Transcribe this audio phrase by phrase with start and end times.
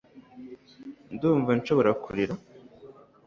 [1.13, 2.33] Ndumva nshobora kurira